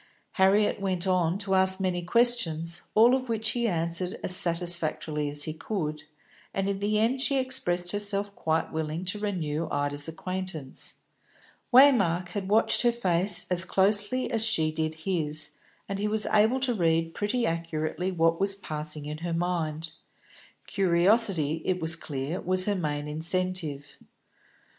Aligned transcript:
Harriet 0.31 0.81
went 0.81 1.05
on 1.05 1.37
to 1.37 1.53
ask 1.53 1.79
many 1.79 2.01
questions, 2.01 2.81
all 2.95 3.13
of 3.13 3.29
which 3.29 3.51
he 3.51 3.67
answered 3.67 4.19
as 4.23 4.35
satisfactorily 4.35 5.29
as 5.29 5.43
he 5.43 5.53
could, 5.53 6.05
and 6.55 6.67
in 6.67 6.79
the 6.79 6.97
end 6.97 7.21
she 7.21 7.37
expressed 7.37 7.91
herself 7.91 8.35
quite 8.35 8.73
willing 8.73 9.05
to 9.05 9.19
renew 9.19 9.67
Ida's 9.69 10.07
acquaintance. 10.07 10.95
Waymark 11.71 12.29
had 12.29 12.49
watched 12.49 12.81
her 12.81 12.91
face 12.91 13.45
as 13.51 13.63
closely 13.63 14.31
as 14.31 14.43
she 14.43 14.71
did 14.71 14.95
his, 15.05 15.51
and 15.87 15.99
he 15.99 16.07
was 16.07 16.25
able 16.25 16.59
to 16.61 16.73
read 16.73 17.13
pretty 17.13 17.45
accurately 17.45 18.11
what 18.11 18.39
was 18.39 18.55
passing 18.55 19.05
in 19.05 19.19
her 19.19 19.35
mind. 19.35 19.91
Curiosity, 20.65 21.61
it 21.63 21.79
was 21.79 21.95
clear, 21.95 22.41
was 22.41 22.65
her 22.65 22.73
main 22.73 23.07
incentive. 23.07 23.97